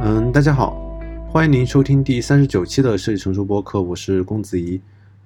[0.00, 0.76] 嗯，大家好，
[1.28, 4.80] 欢迎您收听第三十九期的设计成熟播客，我是公子怡。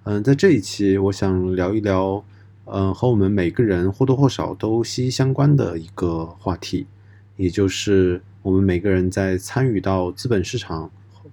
[0.04, 2.24] 嗯，在这一期，我想聊一聊，
[2.64, 6.86] 嗯，和我们每个人或多或少都息息相关的一个话题，
[7.36, 10.88] 也就是我们每个人在参与到资本市场，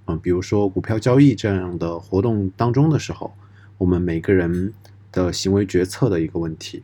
[0.07, 3.31] 嗯，比如说股票交易这样的活动当中的时候，
[3.77, 4.73] 我们每个人
[5.11, 6.81] 的行为决策的一个问题。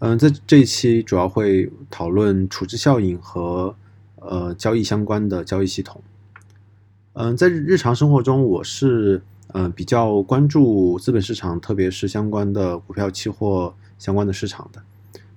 [0.00, 3.74] 嗯，在这一期主要会讨论处置效应和
[4.16, 6.02] 呃交易相关的交易系统。
[7.14, 9.22] 嗯，在日常生活中，我是。
[9.54, 14.82] 嗯，比较关注资本市场，特别是相关的股票、期货相关的市场的。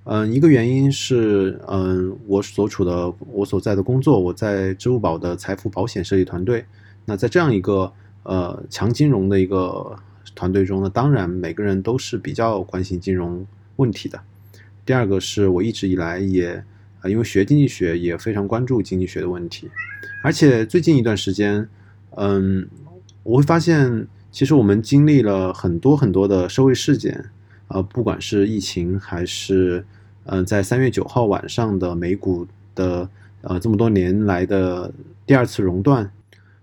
[0.04, 6.64] 嗯，一个原因是，嗯，我所处的我所在的工作，我在支付宝的财富保险设计团队。
[7.04, 9.96] 那在这样一个呃强金融的一个
[10.34, 14.18] 团队中呢，当然每个人都是比较关心金融问题的。
[14.84, 16.64] 第二个是我一直以来也
[17.00, 19.68] 啊，因为学经济学也非常关注经济学的问题，
[20.22, 21.68] 而且最近一段时间，
[22.12, 22.66] 嗯。
[23.26, 27.30] 我会发现，其实我们经历了很多很多的社会事件，
[27.66, 29.84] 呃，不管是疫情，还是
[30.26, 33.10] 嗯，在三月九号晚上的美股的
[33.40, 34.94] 呃这么多年来的
[35.26, 36.08] 第二次熔断，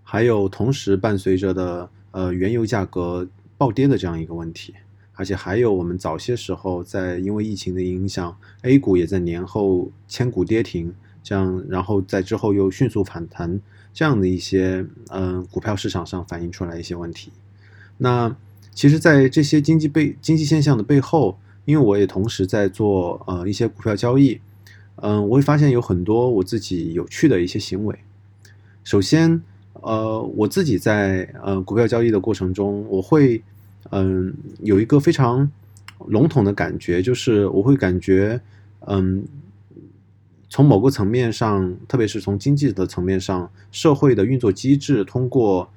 [0.04, 4.74] 还有同时伴随着的呃原油价格暴跌的这样一个问题，
[5.16, 13.60] 而且还有我们早些时候在因为疫情的影响，A 股也在年后千股跌停，这样，然后在之后又迅速反弹。
[13.96, 17.32] 这样的一些嗯股票市场上反映出来一些问题，
[18.00, 18.36] 那
[18.74, 24.42] 其实，在这些经济背经济现象的背后，因为我也同时在做呃一些股票交易，
[24.96, 27.96] 嗯，我会发现有很多我自己有趣的一些行为。
[28.84, 29.44] 首先，
[29.74, 33.44] 呃，我自己在呃股票交易的过程中，我会
[33.92, 34.34] 嗯
[34.64, 35.52] 有一个非常
[36.08, 38.42] 笼统的感觉，就是我会感觉
[38.88, 39.24] 嗯。
[40.54, 45.68] 从某个层面上，特别是从经济的层面上，社会的运作机制通过，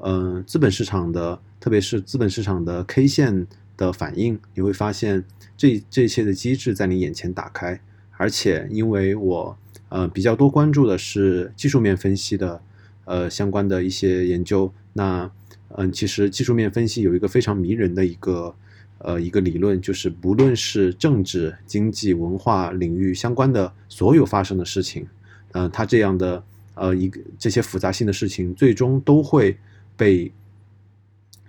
[0.00, 3.46] 嗯，资本市场的，特别是资本市场的 K 线
[3.76, 5.22] 的反应，你会发现
[5.56, 7.80] 这这些的机制在你眼前打开。
[8.16, 9.56] 而且，因为我
[9.88, 12.60] 呃比较多关注的是技术面分析的，
[13.04, 15.30] 呃相关的一些研究，那
[15.76, 18.56] 嗯，其实技术面分析有一个非常迷人的一个。
[18.98, 25.06] 呃，一个理论就是，不论是政治、经济、文化领域相关的所有发生的事情，
[25.52, 26.42] 呃，它这样的
[26.74, 29.58] 呃一个这些复杂性的事情，最终都会
[29.96, 30.32] 被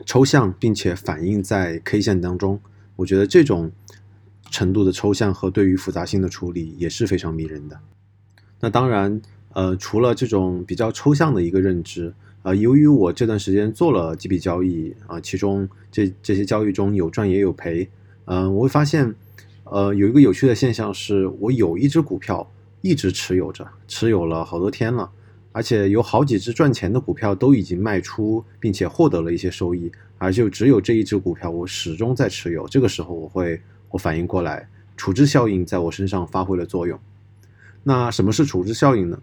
[0.05, 2.59] 抽象，并且反映在 K 线当中。
[2.97, 3.71] 我觉得这种
[4.51, 7.79] 程度的抽象和对于复杂性的处理也是非常迷人的。
[8.59, 9.21] 那当然，
[9.53, 12.13] 呃，除了这种比较抽象的一个认知。
[12.45, 17.89] 呃，由于我这段时间做了几笔交易啊，其中这这些交易中有赚也有赔，
[18.25, 19.15] 嗯，我会发现，
[19.63, 22.47] 呃，有一个有趣的现象是，我有一只股票
[22.81, 25.09] 一直持有着，持有了好多天了，
[25.53, 32.67] 而且有好几只赚钱的股票都已经卖出，并且获得了一些收益，而就只有这一只股票我始终在持有。
[32.67, 36.99] 这个时候，我会我反应过来，处置效应在我身上发挥了作用。
[37.81, 39.19] 那什么是处置效应呢？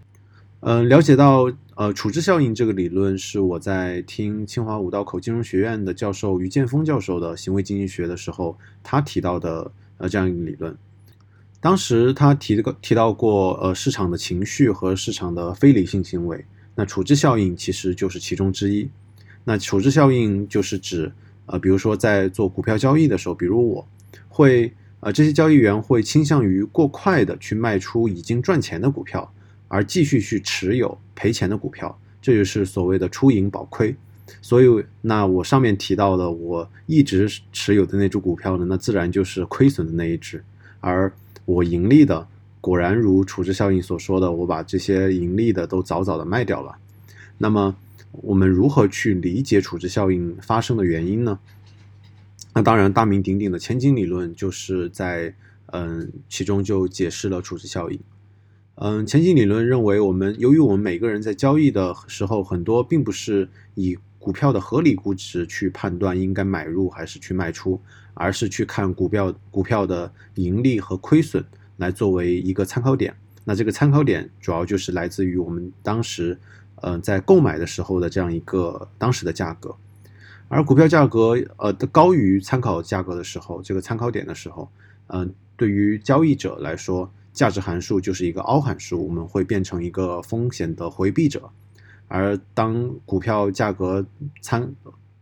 [0.65, 1.51] 嗯，了解到，
[1.83, 10.79] 呃，处置效应这个理论是我在听清华五道口金融学院的教授于建峰教授的行为经济学的时候，他提到的，呃，这样一个理论。
[11.61, 16.45] 当时他提个提到过，呃，市场的情绪和市场的非理性行为，
[16.77, 18.89] 那处置效应其实就是其中之一。
[19.43, 21.11] 那处置效应就是指，
[21.47, 23.89] 呃，比如说在做股票交易的时候，比如我
[24.29, 29.35] 会，呃，这些交易员会倾向于过快的去卖出已经赚钱的股票。
[29.73, 33.97] 而继续去持有赔钱的股票，这就是所谓的出盈保亏。
[34.43, 40.45] 所以，那我上面提到的，我一直持有的那只股票呢，那自然就是亏损的那一只。
[40.81, 41.11] 而
[41.47, 42.29] 我盈利的，
[42.61, 46.77] 果然如处置效应所说的，我把这些盈利的都早早的卖掉了。
[47.39, 47.75] 那么，
[48.11, 51.39] 我们如何去理解处置效应发生的原因呢？
[52.53, 55.35] 那当然，大名鼎鼎的千金理论就是在
[55.69, 57.99] 嗯其中就解释了处置效应。
[58.77, 67.79] 嗯，前景理论认为，我们由于我们每个人在交易的时候，很多并不是以股票的合理估值去判断应该买入还是去卖出，
[68.15, 71.45] 而是去看股票股票的盈利和亏损
[71.77, 73.15] 来作为一个参考点。
[73.45, 76.39] 那这个参考点主要就是来自于我们当时，
[76.77, 79.77] 呃，在购买的时候的这样一个当时的价格。
[80.49, 84.71] 而股票价格呃的高于参考价格的时候，这个参考点的时候，
[85.09, 85.35] 嗯。
[85.55, 91.51] 对于交易者来说，价值函数就是一个凹函数，我们会变成一个风险的回避者。
[92.09, 94.05] 而当股票价格
[94.43, 94.71] 参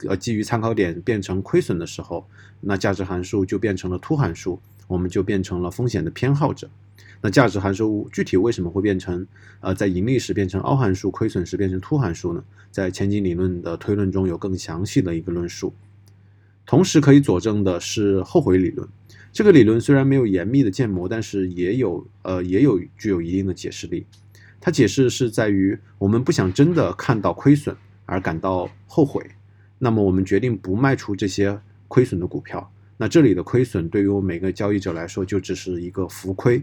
[0.09, 2.27] 呃基于参考点变成亏损的时候，
[2.61, 6.69] 那价值函数就变成了凸函数，我们就变成了风险的偏好者。
[7.23, 9.27] 那价值函数具体为什么会变成
[9.61, 12.43] 呃在盈利时变成凹函数，亏损时变成凸函数呢？
[12.73, 15.73] 在前景理论的推论中有更详细的一个论述。
[16.67, 18.89] 同时可以佐证的是后悔理论。
[19.33, 24.05] 这个理论虽然没有严密的建模，但是也有呃也有具有一定的解释力。
[24.61, 27.75] 它解释是在于我们不想真的看到亏损
[28.07, 29.25] 而感到后悔，
[29.79, 32.71] 那么我们决定不卖出这些亏损的股票。
[32.97, 36.63] 那这里的亏损对于我每个交易者来说就只是一个浮亏，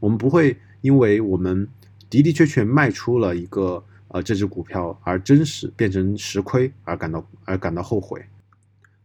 [0.00, 1.68] 我们不会因为我们
[2.10, 8.20] 的的确确卖出了一个呃这只股票而真实变成实亏而感到而感到后悔。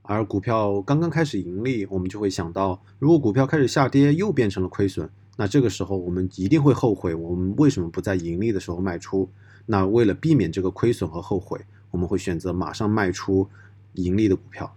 [0.06, 9.30] 而股票刚刚开始盈利，我们就会想到，如果股票开始下跌又变成了亏损，那这个时候我们一定会后悔，我们为什么不在盈利的时候卖出？
[9.66, 11.58] 那为了避免这个亏损和后悔，
[11.90, 13.48] 我们会选择马上卖出
[13.94, 14.76] 盈利的股票。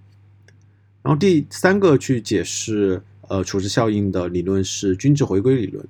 [1.03, 5.85] 然后第三个去解释呃处置效应的理论是均值回归理论。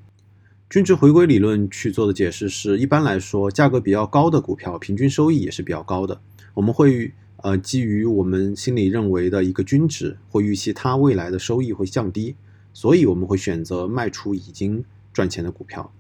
[0.71, 6.23] 均值回归理论去做的解释是，一般来说，价格比较高的股票平均收益也是比较高的，
[6.55, 7.13] 我们会。
[7.47, 12.35] 呃，基于我们心里认为的一个均值，或预期它未来的收益会降低，
[12.73, 15.93] 所以我们会选择卖出已经赚钱的股票。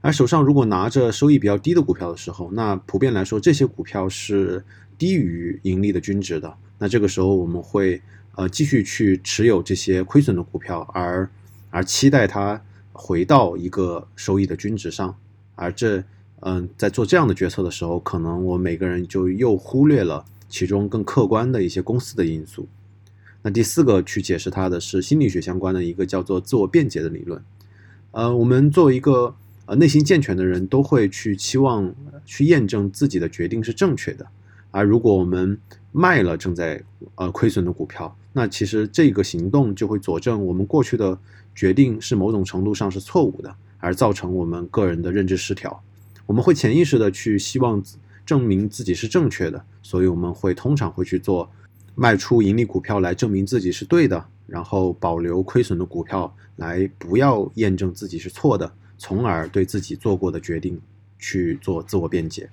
[0.00, 4.64] 而手上如果拿着收益比较低的股票的时候，那普遍来说这些股票是
[4.96, 6.54] 低于盈利的均值的。
[6.78, 8.00] 那这个时候我们会
[8.36, 11.28] 呃继续去持有这些亏损的股票，而
[11.70, 12.62] 而期待它
[12.92, 15.12] 回到一个收益的均值上。
[15.56, 16.04] 而这
[16.42, 20.24] 嗯，在做这样的决策的时候，可能我每个人就又忽略了。
[20.52, 22.68] 其中更客观的一些公司的因素。
[23.40, 27.42] 那第四个去解释它的是心理学相关的一个叫做自我辩解的理论。
[28.10, 29.34] 呃，我们作为一个
[29.64, 31.94] 呃内心健全的人，都会去期望
[32.26, 34.26] 去验证自己的决定是正确的。
[34.70, 35.58] 而如果我们
[35.90, 36.82] 卖了正在
[37.14, 41.18] 呃亏损的股票，那其实这个行动就会佐证我们过去的
[41.54, 45.82] 决定是某种程度上是错误的，而造成我们个人的认知失调。
[46.26, 47.82] 我们会潜意识的去希望。
[48.24, 51.50] 证明自己是正确的，所以我们会通常会去做
[51.94, 60.80] 卖出盈利股票来证明自己是对的，然后保留亏损的股票来不要验证自己是错的，从而对自己做过的决定
[61.18, 62.48] 去做自我辩解。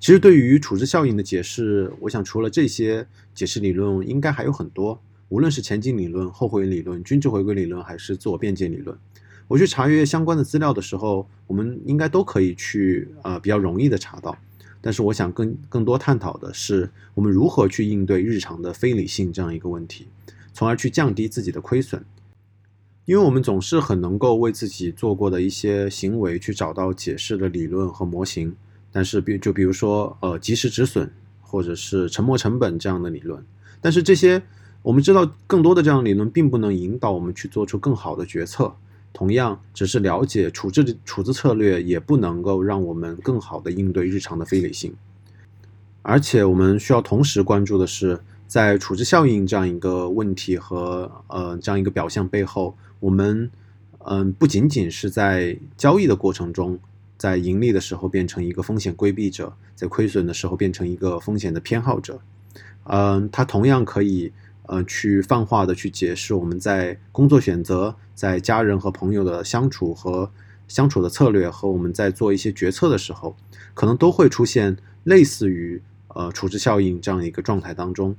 [0.00, 8.98] 其实对于处置效应的解释，我想除了这些解释理论，应该还有很多，无论是前景理论、后悔理论、均值回归理论，还是自我辩解理论。
[9.46, 14.36] 我去查阅相关的资料的时候，我们应该都可以去呃比较容易的查到。
[14.82, 20.08] 但是我想更更多探讨的是，我们如何去应对日常的非理性这样一个问题，
[20.52, 22.04] 从而去降低自己的亏损。
[23.04, 28.54] 因为我们总是很能够为自己做过的一些行为去找到解释的理论和模型，
[28.92, 33.44] 但是比就比如说呃及时止损或者是沉没成本这样的理论，
[33.80, 34.42] 但是这些
[34.82, 38.74] 我们知道更多的这样理论并不能引导我们去做出更好的决策。
[39.12, 44.94] 同样，只是了解处置的处置策略，也不能够让我们更好的应对日常的非理性。
[46.00, 48.18] 而且，我们需要同时关注的是，
[48.48, 53.50] 在处置效应这样一个问题和呃这样一个表象背后，我们
[53.98, 56.78] 嗯不仅仅是在交易的过程中，
[57.16, 62.20] 在盈利的时候变成一个风险规避者，在亏损的时候变成一个风险的偏好者，
[62.84, 64.32] 嗯，它同样可以。
[64.66, 70.30] 呃，去泛化的去解释我们在工作选择、在家人和朋友的相处和
[70.68, 73.36] 相处的策略，和我们在做一些决策的时候，
[73.74, 78.14] 可能都会出现类似于呃处置效应这样一个状态当中。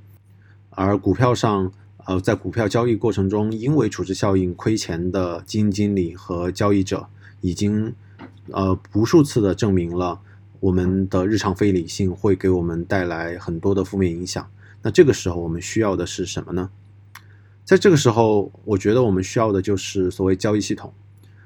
[0.70, 1.72] 而股票上，
[2.04, 7.08] 呃，在股票交易过程中，因为处置效应亏钱的基金经理和交易者，
[7.40, 7.94] 已经
[8.50, 10.20] 呃无数次的证明了
[10.60, 14.46] 我们的日常非理性会给我们带来很多的负面影响。
[14.84, 16.68] 那这个时候我们需要的是什么呢？
[17.64, 20.92] 在这个时候，我觉得我们需要的就是所谓交易系统。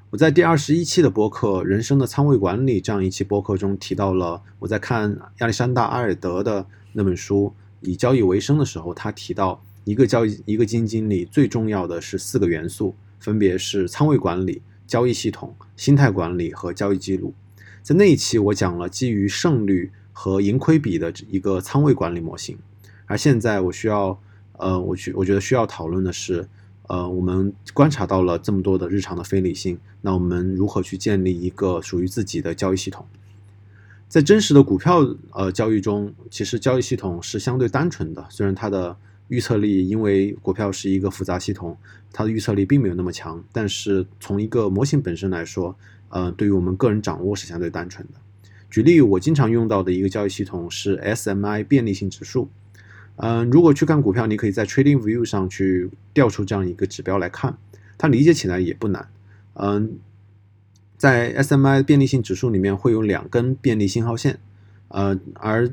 [0.09, 7.53] 我在第二十一期的播客《人生的仓位管理》这样一期播客中提到了，我在看亚历山大阿尔德的那本书
[7.87, 17.33] 《以交易为生》的时候，他提到一个交易一个基金经理最重要的是四个元素，分别是仓位管理、交易系统、心态管理和交易记录。
[17.81, 22.57] 在那一期，我讲了基于胜率和盈亏比的一个仓位管理模型。
[23.09, 24.21] 而现在我需要，
[24.53, 26.47] 呃，我去，我觉得需要讨论的是，
[26.83, 33.03] 呃，我们观察到了这么多的日常的非理性，那我们如何去建立一个属于自己的交易系统？
[34.07, 34.99] 在真实的股票
[35.31, 38.95] 呃交易中，其实交易系统是相对单纯的，虽然它的
[39.27, 41.75] 预测力，因为股票是一个复杂系统，
[42.13, 43.43] 它的预测力并没有那么强。
[43.51, 45.75] 但是从一个模型本身来说，
[46.09, 48.19] 呃，对于我们个人掌握是相对单纯的。
[48.69, 52.47] 举例，我经常用到的一个交易系统是 SMI 便利性指数。
[53.21, 57.57] 嗯，如果去看股票，你可以在 Trading View 上去调出这样一个指标来看，
[57.97, 59.09] 它理解起来也不难。
[59.55, 59.99] 嗯，
[60.97, 64.39] 在 SMI 便利性指数里面会有两根便利信号线。
[64.87, 65.69] 呃，而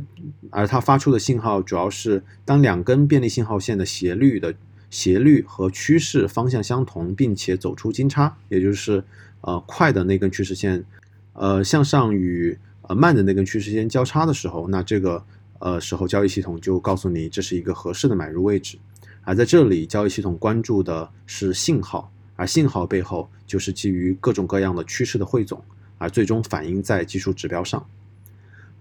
[0.51, 4.55] 而它发出的信号主要是当两根便利信号线的斜率的
[4.91, 9.05] 斜率和趋势方向相同，并且走出金叉，也就是
[9.41, 10.85] 呃快的那根趋势线，
[11.33, 15.25] 呃向上与呃慢的那根趋势线交叉的时候，那这个
[15.59, 18.79] 呃时候交易系统就告诉你这是一个合适的买入位置。
[19.23, 25.63] 而在这里，交易系统关注的是信号，而信号背后就是基于各种各样的趋势的汇总，
[25.99, 27.85] 而最终反映在技术指标上。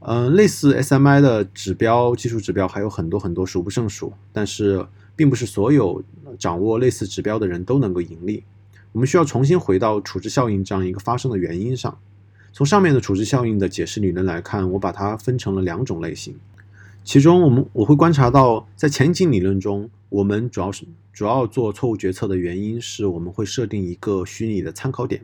[0.01, 4.13] 嗯，类似 SMI 的指标、技术指标还有很多很多，数不胜数。
[4.31, 6.03] 但是，并不是所有
[6.37, 8.43] 掌握类似指标的人都能够盈利。
[8.91, 11.97] 我们需要重新回到处置效应这样一个发生的原因上。
[12.53, 16.37] 从上面的处置效应的解释理论来看，我把它分成了两种类型。
[17.05, 25.21] 其中，我们我会观察到，在前景理论中，我们主要是主要做错误决策的原因是我们会设定一个虚拟的参考点。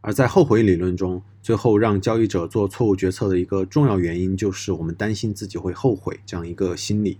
[0.00, 7.18] 而在后悔理论中，最后让交易者做错误决策的一个重要原因，就是我们担心自己会后悔这样一个心理。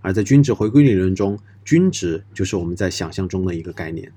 [0.00, 4.10] 而在均值回归理论中，均值就是我们在想象中的一个概念。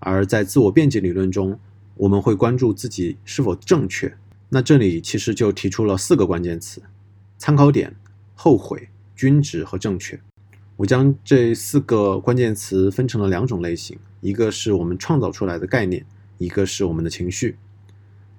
[0.00, 1.58] 而在自我辩解理论中，
[1.96, 4.14] 我们会关注自己是否正确。
[4.50, 6.82] 那这里其实就提出了四个关键词：
[7.38, 7.96] 参考点、
[8.34, 10.20] 后悔、均值和正确。
[10.76, 16.04] 我将这四个关键词分成了两种类型，一个是我们创造出来的概念。
[16.36, 17.56] 一个是我们的情绪，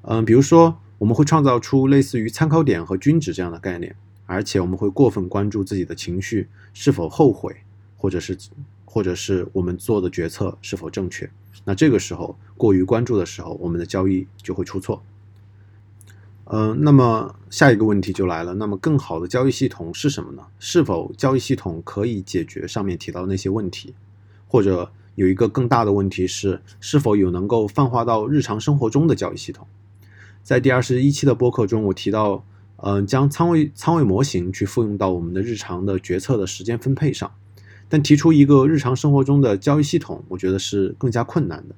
[0.02, 7.56] 嗯，比如说我们会创造出类似于参考点和均值这样的概念，而且我们会过分关注自己的情绪是否后悔，
[7.96, 8.38] 或者是
[8.84, 11.28] 或者是我们做的决策是否正确。
[11.64, 15.02] 那这个时候过于关注的时候，我们的交易就会出错。
[16.46, 20.44] 嗯，那么下一个问题就来了，那么更好的交易系统是什么呢？
[20.60, 23.94] 是否交易系统可以解决上面提到的那些问题，
[24.48, 24.92] 或者？
[25.16, 29.66] 有一个更大的问题是，是否有能够泛化到日常生活中的交易系统？
[30.44, 32.44] 在第二十一期的播客中，我提到，
[32.84, 37.32] 嗯，将仓位仓位模型去复用到我们的日常的决策的时间分配上，
[37.88, 41.76] 但提出一个日常生活中的交易系统，我觉得是更加困难的。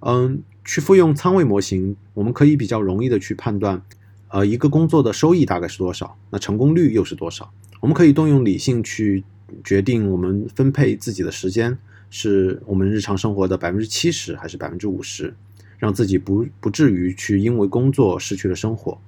[0.00, 3.82] 嗯，去复用仓位模型，我们可以比较容易的去判断，
[4.28, 7.50] 呃，一个工作的收益大概是多少，那成功率又是多少？
[7.80, 9.24] 我们可以动用理性去
[9.64, 11.78] 决定我们分配自己的时间。
[12.10, 15.34] 是我们日常生活的百分之七十还是百分之五十，
[15.78, 18.98] 让自己不不至于去因为工作失去了生活。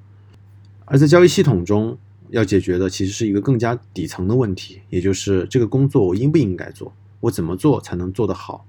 [0.86, 1.98] 而在交易系统中
[2.30, 8.66] 要解决的其实是一个更加底层的问题，也就是这个工作我应不应该做，我怎么做才能做得好？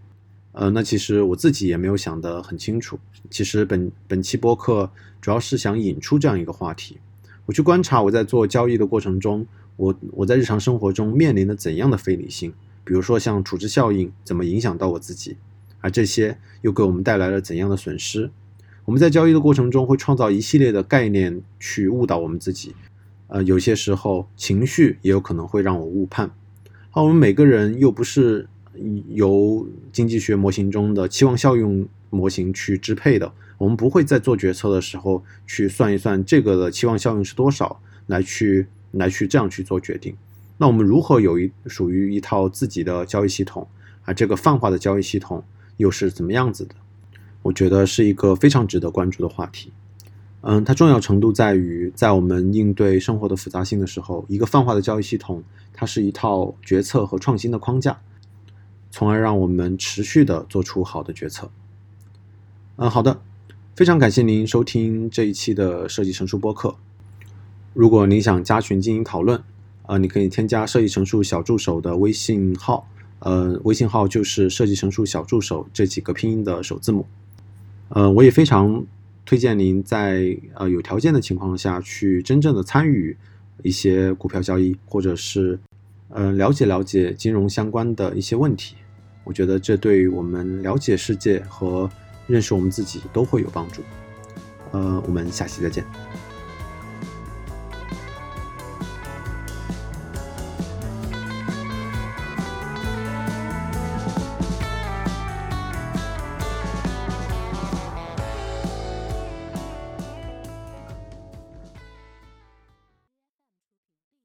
[0.53, 2.99] 呃，那其实我自己也没有想得很清楚。
[3.29, 4.91] 其实本本期播客
[5.21, 6.97] 主要是想引出这样一个话题，
[7.45, 9.45] 我去观察我在做交易的过程中，
[9.77, 12.53] 我我在日常生活中面临的怎样的非理性。
[12.83, 15.37] 比如说，像处置效应怎么影响到我自己，
[15.79, 18.31] 而这些又给我们带来了怎样的损失？
[18.85, 22.75] 我们在交易的过程中会创造一系列的概念去误导我们自己，
[23.27, 26.31] 呃，有些时候情绪也有可能会让我误判。
[26.91, 28.49] 而我们每个人又不是
[29.09, 40.15] 由经济学模型中的期望效用模型去支配的，我们不会在做决策的时候去算一算这个的期望效用是多少，来去来去这样去做决定。
[40.57, 43.67] 那我们如何有一属于一套自己的交易系统？
[44.03, 45.43] 啊，这个泛化的交易系统
[45.77, 46.75] 又是怎么样子的？
[47.43, 49.71] 我觉得是一个非常值得关注的话题。
[50.41, 57.99] 嗯，它重要程度在于，在我们应对生活的复杂性的时候，一个泛化的交易系统，它是一套决策和创新的框架，
[58.91, 61.49] 从而让我们持续的做出好的决策。
[62.75, 63.21] 嗯，好的，
[63.75, 66.75] 非常感谢您收听这一期的设计成熟播客。
[67.73, 69.41] 如果您想加群进行讨论，
[69.87, 72.87] 呃，你可以添加设计成熟小助手的微信号，
[73.19, 77.05] 呃，微信号就是设计成熟小助手这几个拼音的首字母。
[77.89, 78.85] 呃，我也非常
[79.25, 83.15] 推荐您在呃有条件的情况下去真正的参与
[83.63, 85.59] 一些股票交易，或者是
[86.09, 88.75] 呃了解了解金融相关的一些问题。
[89.23, 91.89] 我觉得这对于我们了解世界和
[92.27, 93.81] 认识我们自己都会有帮助。
[94.71, 95.85] 呃，我们下期再见。